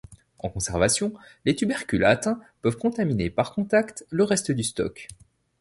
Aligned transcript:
En 0.39 0.49
conservation, 0.49 1.13
les 1.45 1.55
tubercules 1.55 2.05
atteints 2.05 2.39
peuvent 2.63 2.79
contaminer 2.79 3.29
par 3.29 3.53
contact 3.53 4.03
le 4.09 4.23
reste 4.23 4.49
du 4.51 4.63
stock. 4.63 5.07